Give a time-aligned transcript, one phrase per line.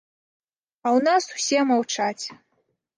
[0.85, 2.25] А ў нас усе маўчаць.